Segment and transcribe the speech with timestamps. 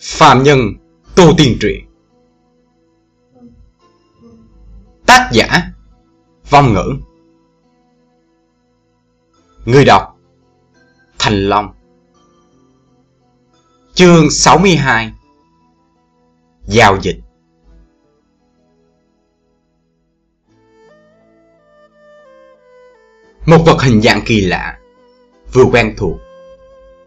[0.00, 0.58] Phạm Nhân
[1.14, 1.86] Tô Tiên Truyện.
[5.06, 5.72] Tác giả
[6.50, 6.94] Vong Ngữ.
[9.64, 10.18] Người đọc
[11.18, 11.74] Thành Long.
[13.94, 15.12] Chương 62
[16.66, 17.20] Giao dịch.
[23.46, 24.78] Một vật hình dạng kỳ lạ,
[25.52, 26.18] Vừa quen thuộc,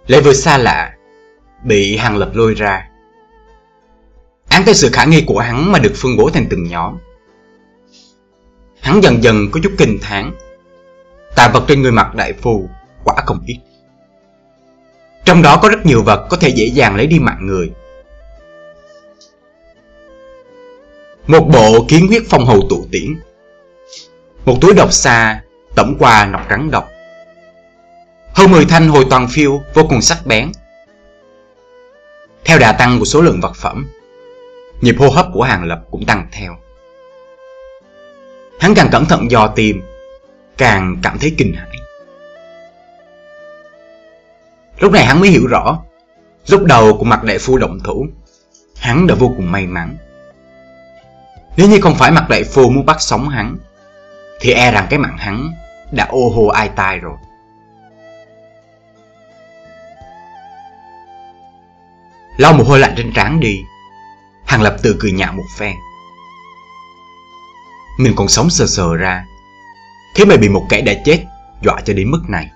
[0.08, 0.98] Lại vừa xa lạ.
[1.64, 2.88] Bị Hàng Lập lôi ra.
[4.50, 6.98] Án tới sự khả nghi của hắn mà được phân bố thành từng nhóm.
[8.82, 10.32] Hắn dần dần có chút kinh thán.
[11.36, 12.70] Tà vật trên người mặt đại phù
[13.04, 13.58] quả không ít.
[15.26, 17.72] Trong đó có rất nhiều vật có thể dễ dàng lấy đi mạng người.
[21.28, 23.20] Một bộ kiến huyết phong hầu tụ tiễn.
[24.46, 25.42] Một túi độc xa
[25.76, 26.90] tẩm qua nọc rắn độc.
[28.34, 30.52] Hơn 10 thanh hồi toàn phiêu vô cùng sắc bén.
[32.46, 33.88] Theo đà tăng của số lượng vật phẩm,
[34.82, 36.58] Nhịp hô hấp của Hàng Lập cũng tăng theo.
[38.60, 39.82] Hắn càng cẩn thận dò tìm,
[40.58, 41.78] Càng cảm thấy kinh hãi.
[44.80, 45.84] Lúc này hắn mới hiểu rõ,
[46.48, 48.08] Lúc đầu của mặt đại phu động thủ,
[48.78, 49.98] Hắn đã vô cùng may mắn.
[51.58, 53.58] Nếu như không phải mặt đại phu muốn bắt sống hắn,
[54.40, 55.52] Thì e rằng cái mạng hắn
[55.92, 57.16] đã ô hô ai tai rồi.
[62.38, 63.66] Lau mồ hôi lạnh trên trán đi.
[64.46, 65.76] Hàng Lập tự cười nhạo một phen.
[68.00, 69.26] Mình còn sống sờ sờ ra.
[70.16, 71.26] Thế mà bị một kẻ đã chết,
[71.64, 72.52] Dọa cho đến mức này.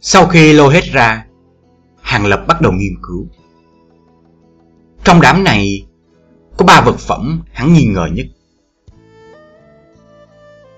[0.00, 1.26] Sau khi lôi hết ra,
[2.00, 3.26] Hàng Lập bắt đầu nghiên cứu.
[5.04, 5.86] Trong đám này,
[6.56, 8.26] Có ba vật phẩm hắn nghi ngờ nhất.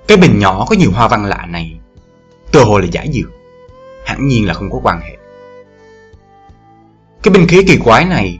[0.09, 1.81] Cái bình nhỏ có nhiều hoa văn lạ này,
[2.53, 3.31] Tựa hồ là giả dược.
[4.07, 5.17] Hẳn nhiên là không có quan hệ
[7.25, 8.39] cái binh khí kỳ quái này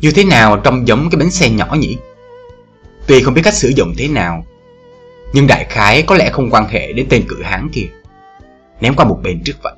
[0.00, 1.98] Như thế nào trông giống cái bánh xe nhỏ nhỉ?
[3.06, 4.44] Tuy không biết cách sử dụng thế nào,
[5.32, 7.86] Nhưng đại khái có lẽ không quan hệ đến tên cự hán kia.
[8.80, 9.74] Ném qua một bên trước vậy.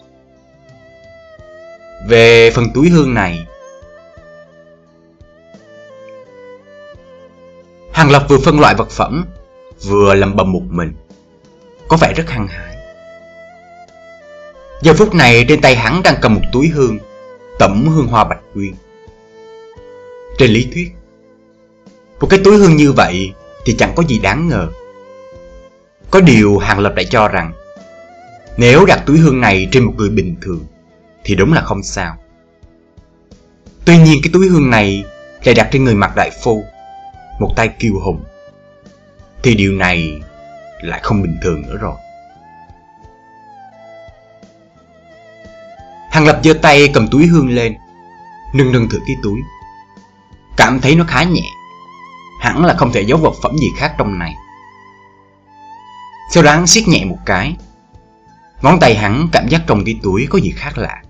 [2.08, 3.46] Về phần túi hương này,
[7.92, 9.24] Hàng Lập vừa phân loại vật phẩm,
[9.82, 10.92] Vừa lầm bầm một mình.
[11.88, 12.76] Có vẻ rất hăng hái.
[14.82, 16.98] Giờ phút này trên tay hắn đang cầm một túi hương
[17.58, 18.72] tẩm hương hoa bạch quyên.
[20.38, 20.92] Trên lý thuyết,
[22.20, 23.32] một cái túi hương như vậy
[23.64, 24.68] thì chẳng có gì đáng ngờ.
[26.10, 27.52] Có điều Hàng Lập lại cho rằng
[28.56, 30.66] nếu đặt túi hương này trên một người bình thường
[31.24, 32.16] thì đúng là không sao.
[33.84, 35.04] Tuy nhiên cái túi hương này
[35.44, 36.64] lại đặt trên người mặt đại phu,
[37.40, 38.24] một tay kiêu hùng,
[39.42, 40.20] thì điều này
[40.80, 41.96] lại không bình thường nữa rồi.
[46.18, 47.76] Hàng Lập giơ tay cầm túi hương lên.
[48.54, 49.40] Nâng nâng thử cái túi.
[50.56, 51.50] Cảm thấy nó khá nhẹ.
[52.40, 54.34] Hẳn là không thể giấu vật phẩm gì khác trong này.
[56.34, 57.56] Sau đó hắn siết nhẹ một cái.
[58.62, 61.02] Ngón tay hắn cảm giác trong cái túi có gì khác lạ.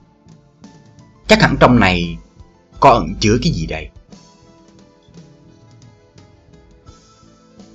[1.26, 2.18] Chắc hẳn trong này
[2.80, 3.90] có ẩn chứa cái gì đây.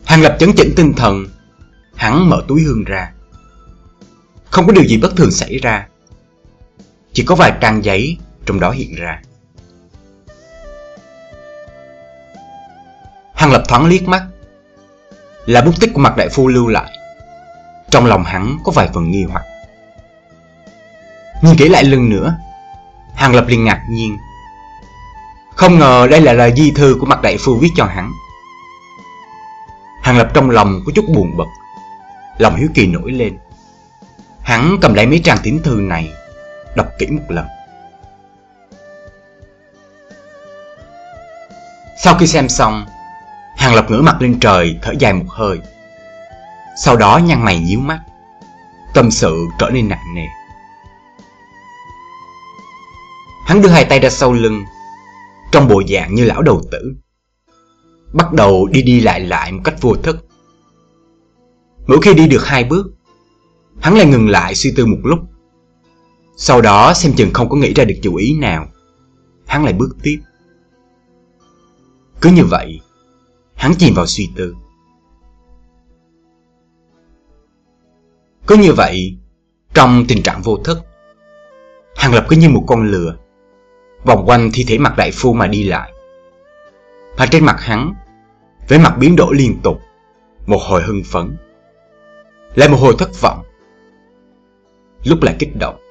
[0.05, 1.25] Hàng Lập chấn chỉnh tinh thần.
[1.95, 3.11] Hắn mở túi hương ra.
[4.49, 5.87] Không có điều gì bất thường xảy ra
[7.13, 9.21] chỉ có vài trang giấy trong đó hiện ra.
[13.35, 14.23] Hàng Lập thoáng liếc mắt.
[15.45, 16.91] Là bút tích của mặt đại phu lưu lại.
[17.89, 19.43] Trong lòng hắn có vài phần nghi hoặc.
[21.41, 22.35] Nhìn kỹ lại lưng nữa,
[23.15, 24.17] Hàng Lập liền ngạc nhiên.
[25.55, 28.11] Không ngờ đây là lời di thư của mặt đại phu viết cho hắn.
[30.01, 31.47] Hàng Lập trong lòng có chút buồn bực,
[32.37, 33.37] Lòng hiếu kỳ nổi lên.
[34.41, 36.11] Hắn cầm lấy mấy trang tín thư này
[36.75, 37.45] đọc kỹ một lần.
[42.03, 42.85] Sau khi xem xong,
[43.57, 45.59] Hàng Lập ngửa mặt lên trời thở dài một hơi.
[46.77, 47.99] Sau đó nhăn mày nhíu mắt,
[48.93, 50.25] tâm sự trở nên nặng nề.
[53.45, 54.63] Hắn đưa hai tay ra sau lưng,
[55.51, 56.95] trong bộ dạng như lão đầu tử.
[58.13, 60.25] Bắt đầu đi đi lại lại một cách vô thức.
[61.87, 62.85] Mỗi khi đi được hai bước,
[63.81, 65.19] hắn lại ngừng lại suy tư một lúc
[66.35, 68.67] sau đó xem chừng không có nghĩ ra được chủ ý nào.
[69.45, 70.19] Hắn lại bước tiếp.
[72.21, 72.79] Cứ như vậy,
[73.55, 74.55] Hắn chìm vào suy tư.
[78.47, 79.17] Cứ như vậy,
[79.73, 80.77] Trong tình trạng vô thức,
[81.95, 83.15] Hàng Lập cứ như một con lừa,
[84.05, 85.93] Vòng quanh thi thể mặt đại phu mà đi lại.
[87.17, 87.93] Và trên mặt hắn,
[88.67, 89.81] Với mặt biến đổi liên tục,
[90.45, 91.37] Một hồi hưng phấn,
[92.55, 93.43] Lại một hồi thất vọng,
[95.03, 95.82] Lúc lại kích động.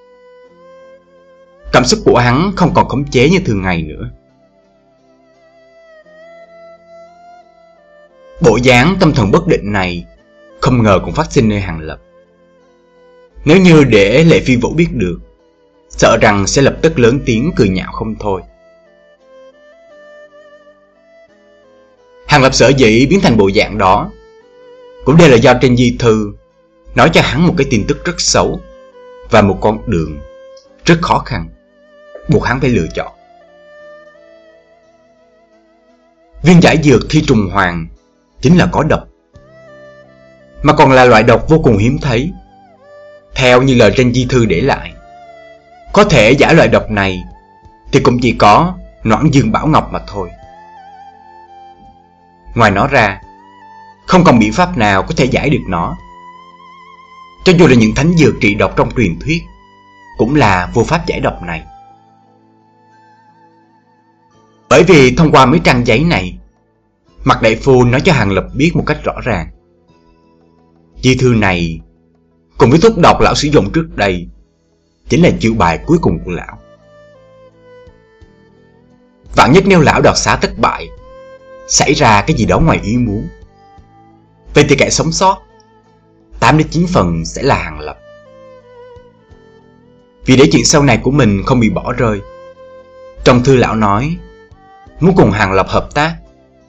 [1.72, 4.10] Cảm xúc của hắn không còn khống chế như thường ngày nữa.
[8.40, 10.06] Bộ dáng tâm thần bất định này
[10.60, 11.98] không ngờ cũng phát sinh nơi hàng lập.
[13.44, 15.18] Nếu như để Lệ Phi Vũ biết được,
[15.88, 18.42] sợ rằng sẽ lập tức lớn tiếng cười nhạo không thôi.
[22.26, 24.10] Hàng lập sở dĩ biến thành bộ dạng đó,
[25.04, 26.32] cũng đều là do trên di thư
[26.94, 28.60] nói cho hắn một cái tin tức rất xấu
[29.30, 30.18] và một con đường
[30.84, 31.48] rất khó khăn,
[32.28, 33.12] buộc hắn phải lựa chọn.
[36.42, 37.86] Viên giải dược khi trùng hoàng
[38.40, 39.08] chính là có độc,
[40.62, 42.32] mà còn là loại độc vô cùng hiếm thấy.
[43.34, 44.92] Theo như lời trên di thư để lại,
[45.92, 47.22] có thể giải loại độc này
[47.92, 50.30] thì cũng chỉ có Noãn Dương Bảo Ngọc mà thôi.
[52.54, 53.20] Ngoài nó ra,
[54.06, 55.96] không còn biện pháp nào có thể giải được nó.
[57.44, 59.42] Cho dù là những thánh dược trị độc trong truyền thuyết,
[60.18, 61.62] cũng là vô pháp giải độc này.
[64.72, 66.38] Bởi vì thông qua mấy trang giấy này,
[67.24, 69.48] Mặt Đại Phu nói cho Hàng Lập biết một cách rõ ràng.
[71.02, 71.80] Di thư này,
[72.58, 74.28] cùng với thuốc độc lão sử dụng trước đây,
[75.08, 76.58] chính là chiêu bài cuối cùng của lão.
[79.36, 80.88] Vạn nhất nếu lão đoạt xá thất bại,
[81.68, 83.28] xảy ra cái gì đó ngoài ý muốn.
[84.54, 85.38] về thì kẻ sống sót,
[86.40, 87.98] 8 đến 9 phần sẽ là Hàng Lập.
[90.26, 92.20] Vì để chuyện sau này của mình không bị bỏ rơi,
[93.24, 94.16] trong thư lão nói,
[95.02, 96.16] muốn cùng Hàng Lập hợp tác,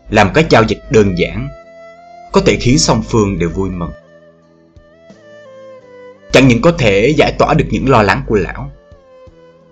[0.09, 1.47] làm cái giao dịch đơn giản,
[2.31, 3.91] có thể khiến song phương đều vui mừng.
[6.31, 8.71] Chẳng những có thể giải tỏa được những lo lắng của lão,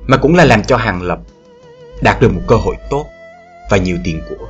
[0.08, 1.20] mà cũng là làm cho Hàng Lập
[2.02, 3.06] đạt được một cơ hội tốt
[3.70, 4.48] và nhiều tiền của.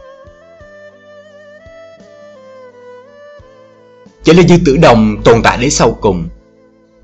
[4.24, 6.30] Chỉ là dư tử đồng tồn tại đến sau cùng,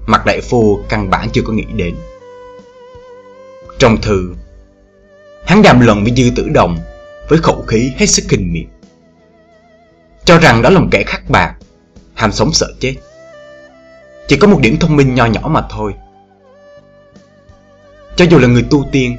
[0.07, 1.95] mặt đại phu căn bản chưa có nghĩ đến.
[3.77, 4.35] Trong thư,
[5.45, 6.77] hắn đàm luận với dư tử đồng
[7.27, 8.65] với khẩu khí hết sức kinh miệt
[10.27, 11.55] cho rằng đó là một kẻ khắc bạc,
[12.15, 12.95] ham sống sợ chết.
[14.27, 15.93] Chỉ có một điểm thông minh nho nhỏ mà thôi.
[18.15, 19.17] Cho dù là người tu tiên,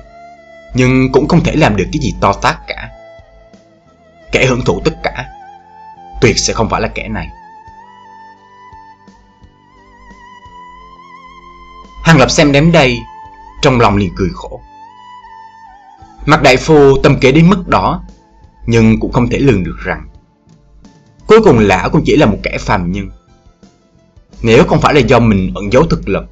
[0.75, 2.91] nhưng cũng không thể làm được cái gì to tác cả.
[4.33, 5.27] Kẻ hưởng thụ tất cả,
[6.21, 7.29] tuyệt sẽ không phải là kẻ này.
[12.05, 12.99] Hàng Lập xem đến đây,
[13.63, 14.61] trong lòng liền cười khổ.
[16.29, 18.05] Mặt đại phu tâm kế đến mức đó,
[18.67, 20.09] nhưng cũng không thể lường được rằng
[21.27, 23.11] Cuối cùng lão cũng chỉ là một kẻ phàm nhân.
[24.43, 26.25] Nếu không phải là do mình ẩn giấu thực lực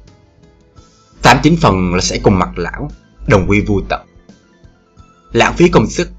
[1.21, 2.91] Tám chín phần là sẽ cùng mặt lão
[3.27, 4.01] Đồng quy vô tận.
[5.31, 6.09] Lãng phí công sức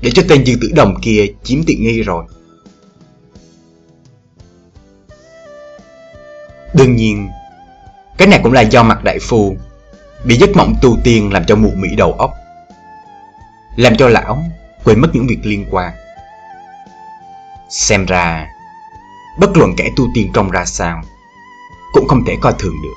[0.00, 2.24] Để cho tên dương tử đồng kia chiếm tiện nghi rồi.
[6.74, 7.28] Đương nhiên
[8.18, 9.56] Cái này cũng là do mặt đại phu
[10.24, 12.30] Bị giấc mộng tu tiên làm cho mụ mị đầu óc.
[13.76, 14.44] Làm cho lão
[14.84, 15.92] quên mất những việc liên quan
[17.68, 18.48] Xem ra,
[19.38, 21.02] bất luận kẻ tu tiên trông ra sao,
[21.92, 22.94] cũng không thể coi thường được.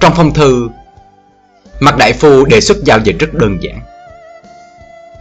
[0.00, 0.68] Trong phong thư,
[1.80, 3.80] Mặt Đại Phu đề xuất giao dịch rất đơn giản.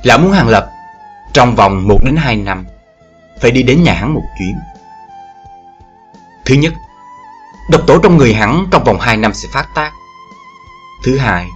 [0.03, 0.69] Lão muốn Hàng Lập
[1.33, 2.65] trong vòng 1 đến 2 năm
[3.39, 4.55] phải đi đến nhà hắn một chuyến.
[6.45, 6.73] Thứ nhất,
[7.69, 9.91] độc tố trong người hắn trong vòng 2 năm sẽ phát tác.
[11.03, 11.49] Thứ hai,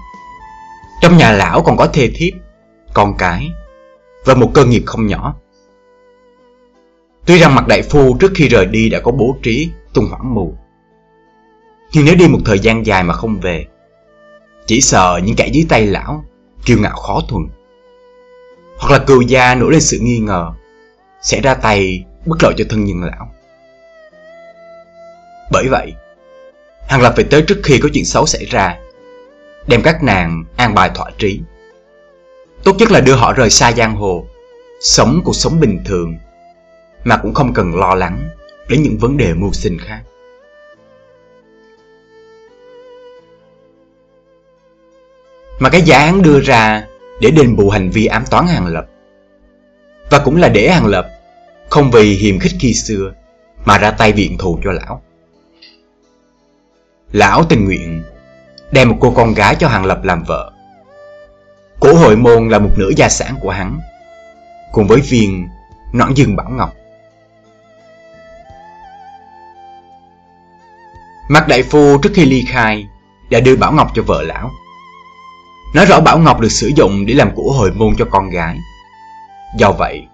[1.02, 2.34] trong nhà lão còn có thê thiếp,
[2.94, 3.50] con cái
[4.26, 5.36] và một cơ nghiệp không nhỏ.
[7.26, 10.36] Tuy rằng mặt đại phu trước khi rời đi đã có bố trí tung hoảng
[10.36, 10.58] mù,
[11.92, 13.66] nhưng nếu đi một thời gian dài mà không về,
[14.66, 16.24] chỉ sợ những kẻ dưới tay lão
[16.66, 17.44] kiêu ngạo khó thuần.
[18.80, 20.54] Hoặc là cừu gia nổi lên sự nghi ngờ,
[21.22, 23.32] sẽ ra tay bất lợi cho thân nhân lão.
[25.52, 25.94] Bởi vậy,
[26.88, 28.78] Hàng Lập phải tới trước khi có chuyện xấu xảy ra
[29.68, 31.42] đem các nàng an bài thỏa trí.
[32.64, 34.28] Tốt nhất là đưa họ rời xa giang hồ,
[34.82, 36.18] sống cuộc sống bình thường,
[37.04, 38.30] mà cũng không cần lo lắng
[38.70, 40.02] đến những vấn đề mưu sinh khác.
[45.60, 46.88] Mà cái giá án đưa ra
[47.22, 48.86] để đền bù hành vi ám toán Hàng Lập.
[50.10, 51.10] Và cũng là để Hàng Lập
[51.70, 53.14] không vì hiềm khích khi xưa
[53.66, 55.04] mà ra tay viện thù cho lão.
[57.12, 58.04] Lão tình nguyện
[58.72, 60.52] đem một cô con gái cho Hàng Lập làm vợ.
[61.80, 63.80] Cổ hội môn là một nửa gia sản của hắn,
[64.72, 65.48] cùng với viên
[65.94, 66.74] nõn dương Bảo Ngọc.
[71.30, 72.88] Mặt đại phu trước khi ly khai
[73.30, 74.52] đã đưa Bảo Ngọc cho vợ lão.
[75.76, 78.58] Nói rõ Bảo Ngọc được sử dụng để làm của hồi môn cho con gái.
[79.58, 80.08] Do vậy,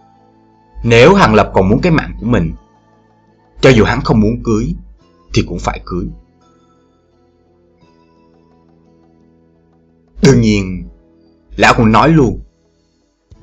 [0.83, 2.53] nếu Hàng Lập còn muốn cái mạng của mình,
[3.61, 4.75] Cho dù hắn không muốn cưới
[5.33, 6.05] Thì cũng phải cưới
[10.25, 10.83] Đương nhiên,
[11.55, 12.39] Lão còn nói luôn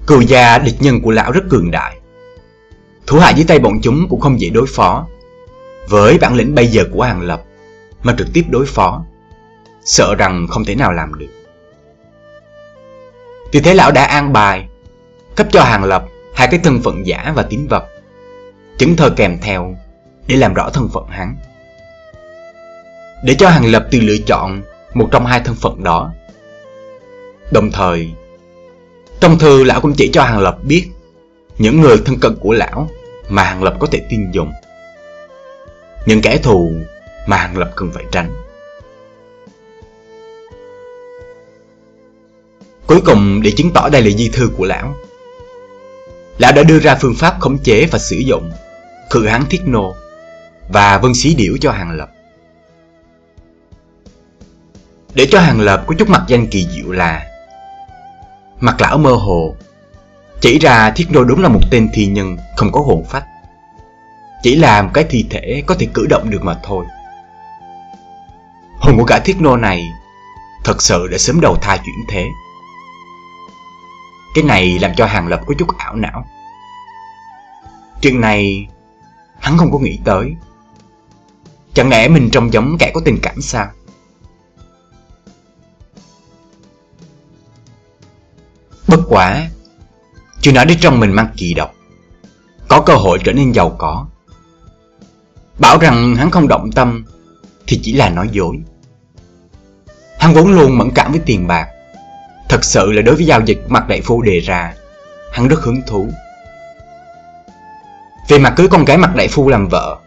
[0.07, 1.99] Cừu gia địch nhân của lão rất cường đại.
[3.07, 5.07] Thủ hạ dưới tay bọn chúng cũng không dễ đối phó.
[5.89, 7.43] Với bản lĩnh bây giờ của Hàng Lập
[8.03, 9.05] Mà trực tiếp đối phó,
[9.85, 11.31] Sợ rằng không thể nào làm được.
[13.53, 14.69] Vì thế lão đã an bài,
[15.37, 17.85] Cấp cho Hàng Lập hai cái thân phận giả và tín vật,
[18.79, 19.77] Chứng thơ kèm theo
[20.27, 21.37] Để làm rõ thân phận hắn.
[23.25, 24.63] Để cho Hàng Lập tự lựa chọn
[24.95, 26.13] Một trong hai thân phận đó
[27.53, 28.11] Đồng thời,
[29.21, 30.87] Trong thư lão cũng chỉ cho Hàng Lập biết
[31.59, 32.89] Những người thân cận của lão
[33.29, 34.53] Mà Hàng Lập có thể tin dùng.
[36.07, 36.73] Những kẻ thù
[37.27, 38.33] Mà Hàng Lập cần phải tránh.
[42.87, 44.95] Cuối cùng, để chứng tỏ đây là di thư của lão
[46.39, 48.51] Lão đã đưa ra phương pháp khống chế và sử dụng
[49.11, 49.95] Khử hán thiết nô
[50.69, 52.11] Và vân xí điểu cho Hàng Lập.
[55.15, 57.32] Để cho Hàng Lập có chút mặt danh kỳ diệu là
[58.63, 59.57] Mặt lão mơ hồ.
[60.41, 63.25] Chỉ ra thiết nô đúng là một tên thi nhân, không có hồn phách.
[64.43, 66.85] Chỉ là một cái thi thể có thể cử động được mà thôi.
[68.79, 69.89] Hồn của cả thiết nô này
[70.65, 72.27] Thật sự đã sớm đầu thai chuyển thế.
[74.35, 76.27] Cái này làm cho Hàng Lập có chút ảo não.
[78.01, 78.69] Chuyện này
[79.39, 80.37] Hắn không có nghĩ tới.
[81.75, 83.67] Chẳng lẽ mình trông giống kẻ có tình cảm sao?
[88.89, 89.49] Bất quả
[90.41, 91.75] Chưa nói đến trong mình mang kỳ độc.
[92.69, 94.07] Có cơ hội trở nên giàu có.
[95.59, 97.05] Bảo rằng hắn không động tâm,
[97.67, 98.57] Thì chỉ là nói dối.
[100.19, 101.69] Hắn vốn luôn mẫn cảm với tiền bạc.
[102.49, 104.75] Thật sự là đối với giao dịch mặt đại phu đề ra,
[105.33, 106.09] Hắn rất hứng thú.
[108.29, 109.99] Về mặt cưới con gái mặt đại phu làm vợ,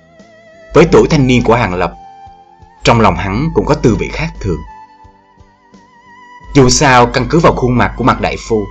[0.73, 1.93] Với tuổi thanh niên của Hàng Lập,
[2.83, 4.59] Trong lòng hắn cũng có tư vị khác thường
[6.55, 8.65] dù sao, căn cứ vào khuôn mặt của mặt đại phu,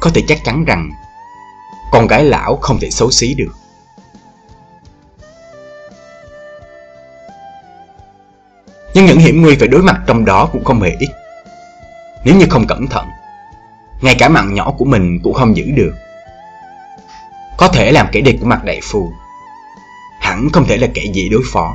[0.00, 0.90] Có thể chắc chắn rằng
[1.92, 3.54] Con gái lão không thể xấu xí được.
[8.94, 11.08] Nhưng những hiểm nguy phải đối mặt trong đó cũng không hề ít.
[12.24, 13.06] Nếu như không cẩn thận,
[14.00, 15.94] Ngay cả mạng nhỏ của mình cũng không giữ được.
[17.56, 19.12] Có thể làm kẻ địch của mặt đại phu,
[20.20, 21.74] Hẳn không thể là kẻ dễ đối phó.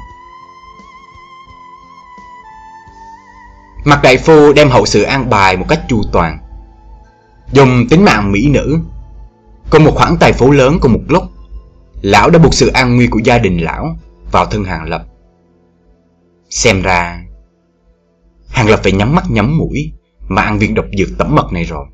[3.83, 6.39] Mặt đại phu đem hậu sự an bài một cách chu toàn.
[7.51, 8.79] Dùng tính mạng mỹ nữ,
[9.69, 11.23] Cùng một khoản tài phú lớn cùng một lúc,
[12.01, 13.97] Lão đã buộc sự an nguy của gia đình lão
[14.31, 15.05] Vào thân Hàng Lập.
[16.49, 17.23] Xem ra,
[18.49, 19.91] Hàng Lập phải nhắm mắt nhắm mũi
[20.27, 21.85] Mà ăn viên độc dược tẩm mật này rồi.